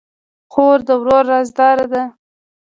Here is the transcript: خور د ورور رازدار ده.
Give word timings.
خور 0.51 0.77
د 0.87 0.89
ورور 1.01 1.23
رازدار 1.31 1.77
ده. 1.91 2.03